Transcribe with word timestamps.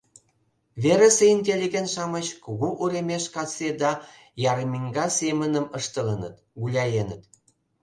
Верысе 0.83 1.25
интеллигент-шамыч 1.35 2.27
кугу 2.43 2.69
уремеш 2.83 3.25
кас 3.35 3.51
еда 3.69 3.91
ярмиҥга 4.51 5.05
семыным 5.19 5.65
ыштылыныт, 5.77 6.35
гуляеныт. 6.61 7.21